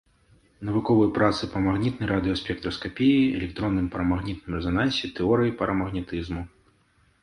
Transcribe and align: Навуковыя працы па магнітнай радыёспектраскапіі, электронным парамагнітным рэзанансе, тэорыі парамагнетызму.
Навуковыя 0.69 1.11
працы 1.17 1.49
па 1.51 1.61
магнітнай 1.65 2.09
радыёспектраскапіі, 2.13 3.29
электронным 3.43 3.93
парамагнітным 3.99 4.51
рэзанансе, 4.61 5.15
тэорыі 5.17 5.59
парамагнетызму. 5.65 6.41